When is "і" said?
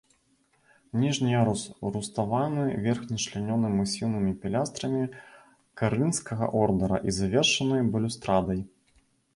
7.11-7.19